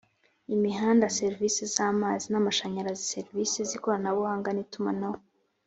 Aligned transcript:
imihanda 0.55 1.13
serivisi 1.19 1.63
z 1.73 1.75
amazi 1.91 2.25
n 2.29 2.35
amashanyarazi 2.41 3.03
serivisi 3.13 3.57
z 3.69 3.71
ikoranabuhanga 3.77 4.49
n 4.51 4.57
itumanaho 4.65 5.17